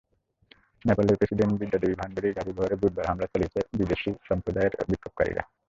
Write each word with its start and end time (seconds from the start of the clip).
নেপালের 0.85 1.17
প্রেসিডেন্ট 1.19 1.53
বিদ্যা 1.61 1.79
দেবী 1.81 1.95
ভান্ডারির 2.01 2.35
গাড়িবহরে 2.37 2.75
বুধবার 2.81 3.09
হামলা 3.09 3.27
চালিয়েছে 3.31 3.59
মদেশি 3.77 4.09
সম্প্রদায়ের 4.29 4.73
বিক্ষোভকারীরা। 4.89 5.43